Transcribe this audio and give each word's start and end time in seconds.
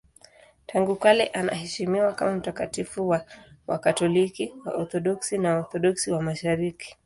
Tangu 0.65 0.95
kale 0.95 1.25
anaheshimiwa 1.27 2.13
kama 2.13 2.31
mtakatifu 2.35 3.13
na 3.13 3.25
Wakatoliki, 3.67 4.53
Waorthodoksi 4.65 5.37
na 5.37 5.53
Waorthodoksi 5.55 6.11
wa 6.11 6.21
Mashariki. 6.21 6.97